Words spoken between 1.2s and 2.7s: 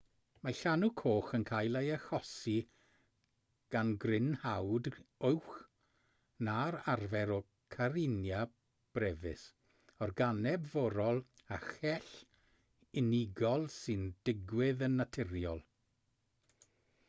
yn cael ei achosi